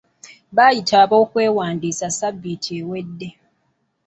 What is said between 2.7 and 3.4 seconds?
ewedde.